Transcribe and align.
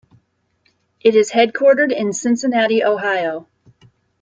It 1.01 1.13
is 1.13 1.29
headquartered 1.29 1.91
in 1.95 2.11
Cincinnati, 2.11 2.83
Ohio. 2.83 3.47